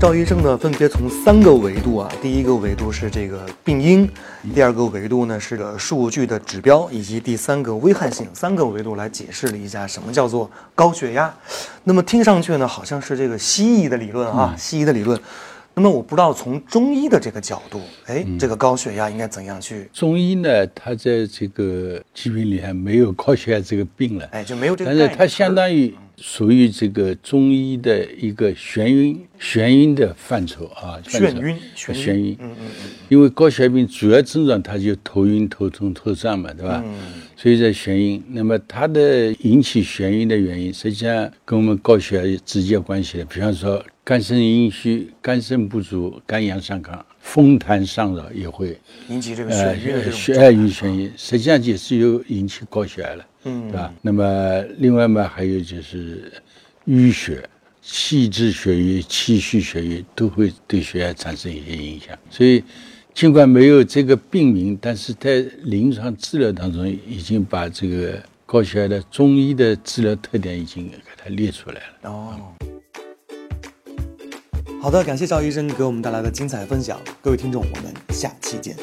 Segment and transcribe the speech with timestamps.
[0.00, 4.08] 赵医生呢，分别从三个维度啊，第一个维度是这个病因，
[4.54, 11.34] 第二个维度呢是个数据的指标，以及第三个危害性，三个维度来解释了一下什么叫做高血压。
[11.82, 15.18] 那么听上去呢，好像是这个西医的理论啊，西医的理论。
[15.74, 19.90] 那么我不知道从中医的这个角度，哎，这个高血压应该怎样去？
[19.92, 25.10] 中医呢，它在这个疾病里还没有高血压这个病了，哎，就没有这个但。
[25.10, 36.82] 是它相当于属于这个中医的一个眩晕眩晕的范畴啊，眩晕眩晕眩晕，嗯嗯嗯，因为高血压病主要症状它就头晕、头痛、头胀嘛，对吧？
[36.84, 36.94] 嗯
[37.40, 43.24] 所以在眩晕，那么它的引起眩晕的原因，实际上跟我们高血压有直接关系的。
[43.26, 47.00] 比方说肝肾阴虚、肝肾不足、肝阳上亢、
[47.38, 48.76] 风痰上扰也会
[49.08, 49.78] 引起这个呃
[50.10, 53.94] 血爱状态与眩晕，实际上也是有引起高血压了，嗯对吧？
[54.02, 56.32] 那么另外嘛，还有就是
[56.88, 57.48] 淤血、
[57.80, 62.18] 气滞血瘀、气虚血瘀都会对血压产生一些影响。
[62.28, 62.60] 所以，
[63.14, 72.10] 尽管没有这个病名，但是在临床治疗当中已经把这个高血压的中医的治疗特点已经给它列出来了。
[72.10, 72.34] 哦。
[74.80, 78.76] 好的，感谢赵医生给我们带来的精彩分享，各位听众，我们下期见。